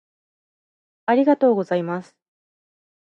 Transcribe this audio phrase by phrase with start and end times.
[1.05, 2.17] ありがとうございます。